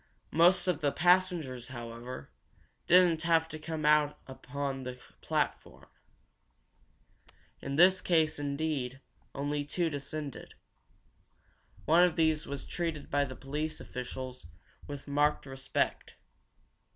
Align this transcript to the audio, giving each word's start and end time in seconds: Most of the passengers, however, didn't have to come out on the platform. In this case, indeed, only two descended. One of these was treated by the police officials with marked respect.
Most 0.31 0.65
of 0.67 0.81
the 0.81 0.91
passengers, 0.91 1.67
however, 1.67 2.31
didn't 2.87 3.21
have 3.21 3.47
to 3.49 3.59
come 3.59 3.85
out 3.85 4.17
on 4.51 4.81
the 4.81 4.99
platform. 5.21 5.85
In 7.61 7.75
this 7.75 8.01
case, 8.01 8.39
indeed, 8.39 8.99
only 9.35 9.63
two 9.63 9.91
descended. 9.91 10.55
One 11.85 12.01
of 12.01 12.15
these 12.15 12.47
was 12.47 12.65
treated 12.65 13.11
by 13.11 13.25
the 13.25 13.35
police 13.35 13.79
officials 13.79 14.47
with 14.87 15.07
marked 15.07 15.45
respect. 15.45 16.15